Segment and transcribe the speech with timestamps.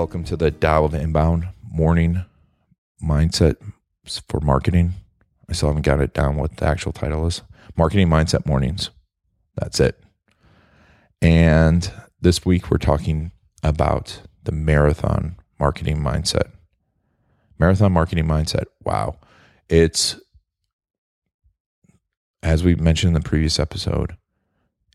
[0.00, 2.24] Welcome to the Tao of Inbound morning
[3.04, 3.56] mindset
[4.30, 4.94] for marketing.
[5.46, 7.42] I still haven't got it down what the actual title is.
[7.76, 8.88] Marketing Mindset Mornings.
[9.56, 10.02] That's it.
[11.20, 13.32] And this week we're talking
[13.62, 16.50] about the marathon marketing mindset.
[17.58, 18.64] Marathon marketing mindset.
[18.82, 19.18] Wow.
[19.68, 20.18] It's,
[22.42, 24.16] as we mentioned in the previous episode,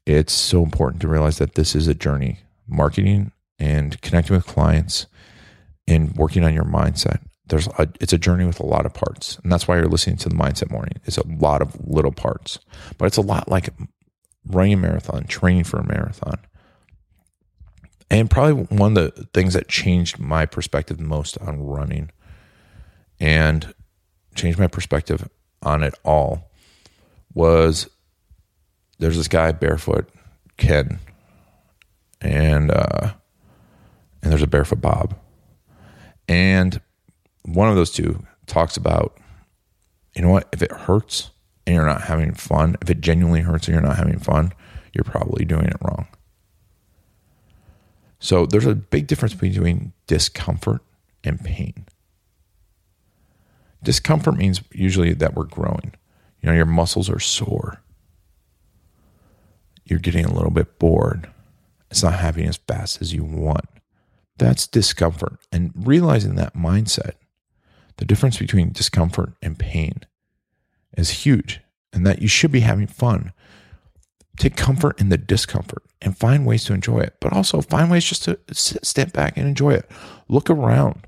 [0.08, 2.40] it's so important to realize that this is a journey.
[2.68, 5.08] Marketing and connecting with clients
[5.88, 7.22] and working on your mindset.
[7.48, 10.18] There's a, it's a journey with a lot of parts and that's why you're listening
[10.18, 10.96] to the mindset morning.
[11.06, 12.60] It's a lot of little parts
[12.98, 13.70] but it's a lot like
[14.48, 16.40] running a marathon training for a marathon.
[18.10, 22.12] And probably one of the things that changed my perspective most on running
[23.20, 23.74] and
[24.36, 25.28] changed my perspective
[25.62, 26.52] on it all
[27.34, 27.90] was
[29.00, 30.10] there's this guy barefoot
[30.58, 31.00] ken
[32.22, 33.14] and uh
[34.26, 35.16] and there's a barefoot Bob.
[36.28, 36.82] And
[37.44, 39.20] one of those two talks about,
[40.16, 41.30] you know what, if it hurts
[41.68, 44.52] and you're not having fun, if it genuinely hurts and you're not having fun,
[44.94, 46.08] you're probably doing it wrong.
[48.18, 50.82] So there's a big difference between discomfort
[51.24, 51.86] and pain.
[53.84, 55.94] Discomfort means usually that we're growing.
[56.42, 57.80] You know, your muscles are sore.
[59.84, 61.30] You're getting a little bit bored.
[61.92, 63.66] It's not happening as fast as you want.
[64.38, 65.38] That's discomfort.
[65.52, 67.14] And realizing that mindset,
[67.98, 70.02] the difference between discomfort and pain
[70.98, 71.62] is huge,
[71.94, 73.32] and that you should be having fun.
[74.38, 78.04] Take comfort in the discomfort and find ways to enjoy it, but also find ways
[78.04, 79.90] just to sit, step back and enjoy it.
[80.28, 81.08] Look around.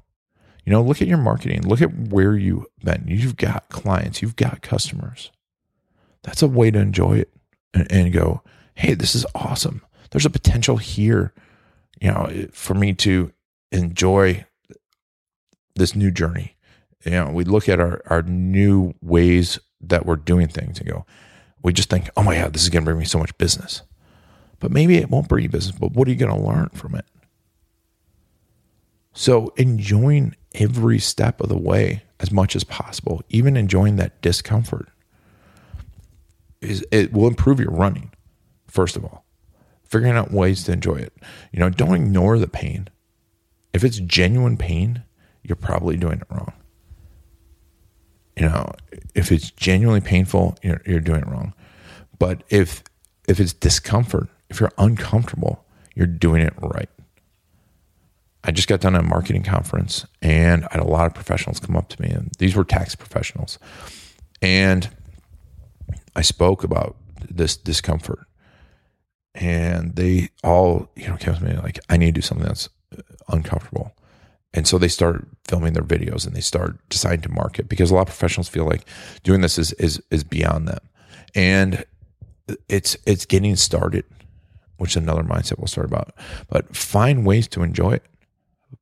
[0.65, 1.61] You know, look at your marketing.
[1.63, 3.05] Look at where you've been.
[3.07, 5.31] You've got clients, you've got customers.
[6.23, 7.33] That's a way to enjoy it
[7.73, 8.43] and, and go,
[8.75, 9.81] hey, this is awesome.
[10.11, 11.33] There's a potential here
[12.01, 13.31] you know, for me to
[13.71, 14.45] enjoy
[15.75, 16.55] this new journey.
[17.05, 21.05] You know, we look at our, our new ways that we're doing things and go,
[21.63, 23.81] we just think, oh my God, this is going to bring me so much business.
[24.59, 26.95] But maybe it won't bring you business, but what are you going to learn from
[26.95, 27.05] it?
[29.13, 34.89] So enjoying every step of the way as much as possible, even enjoying that discomfort,
[36.61, 38.11] is it will improve your running,
[38.67, 39.26] first of all
[39.89, 41.13] figuring out ways to enjoy it.
[41.51, 42.87] You know, don't ignore the pain.
[43.73, 45.03] If it's genuine pain,
[45.43, 46.53] you're probably doing it wrong.
[48.35, 48.71] You know,
[49.15, 51.53] if it's genuinely painful, you're, you're doing it wrong.
[52.19, 52.83] But if
[53.27, 55.65] if it's discomfort, if you're uncomfortable,
[55.95, 56.89] you're doing it right.
[58.43, 61.59] I just got done at a marketing conference and I had a lot of professionals
[61.59, 63.59] come up to me, and these were tax professionals.
[64.41, 64.89] And
[66.15, 66.95] I spoke about
[67.29, 68.26] this discomfort
[69.37, 72.69] and they all you know came to me like i need to do something that's
[72.95, 73.93] uh, uncomfortable.
[74.53, 77.95] And so they start filming their videos and they start deciding to market because a
[77.95, 78.85] lot of professionals feel like
[79.23, 80.79] doing this is is is beyond them.
[81.35, 81.85] And
[82.69, 84.05] it's it's getting started
[84.77, 86.13] which is another mindset we'll start about.
[86.49, 88.03] But find ways to enjoy it.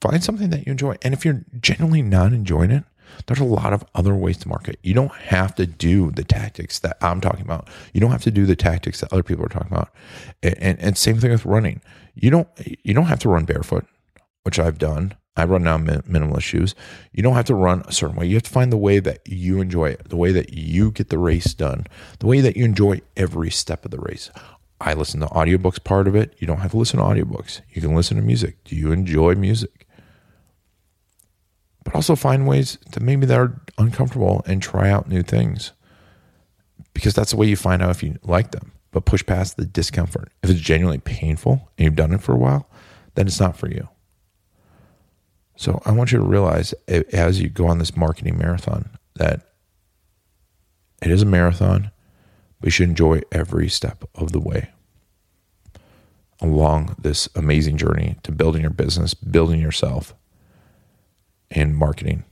[0.02, 0.98] Find something that you enjoy.
[1.02, 2.84] And if you're genuinely not enjoying it
[3.26, 4.80] there's a lot of other ways to market.
[4.84, 7.70] You don't have to do the tactics that I'm talking about.
[7.94, 9.90] You don't have to do the tactics that other people are talking about.
[10.44, 11.82] And, and, and same thing with running.
[12.14, 12.48] You don't
[12.84, 13.86] you don't have to run barefoot,
[14.44, 15.16] which I've done.
[15.38, 16.76] I run now minimalist shoes.
[17.12, 18.26] You don't have to run a certain way.
[18.26, 21.10] You have to find the way that you enjoy it, the way that you get
[21.10, 21.88] the race done,
[22.20, 24.32] the way that you enjoy every step of the race.
[24.80, 26.36] I listen to audiobooks part of it.
[26.38, 27.62] You don't have to listen to audiobooks.
[27.70, 28.64] You can listen to music.
[28.64, 29.85] Do you enjoy music?
[31.96, 35.72] Also find ways that maybe that are uncomfortable and try out new things
[36.94, 38.72] because that's the way you find out if you like them.
[38.92, 40.32] But push past the discomfort.
[40.42, 42.70] If it's genuinely painful and you've done it for a while,
[43.16, 43.90] then it's not for you.
[45.58, 49.42] So I want you to realize as you go on this marketing marathon that
[51.02, 51.92] it is a marathon,
[52.60, 54.70] but you should enjoy every step of the way
[56.42, 60.14] along this amazing journey to building your business, building yourself,
[61.52, 62.24] and marketing.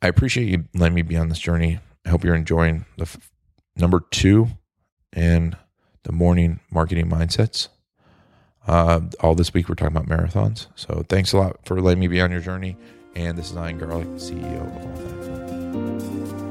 [0.00, 1.78] I appreciate you letting me be on this journey.
[2.04, 3.30] I hope you're enjoying the f-
[3.76, 4.48] number two
[5.12, 5.56] and
[6.02, 7.68] the morning marketing mindsets.
[8.66, 10.66] Uh, all this week we're talking about marathons.
[10.74, 12.76] So thanks a lot for letting me be on your journey.
[13.14, 16.41] And this is Ian Garlic, CEO of All.